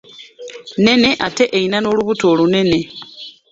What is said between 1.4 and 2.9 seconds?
erina n'olubuto olunene.